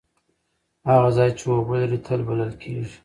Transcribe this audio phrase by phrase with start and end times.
[0.89, 2.95] هغه ځای چې اوبه لري تل بلل کیږي.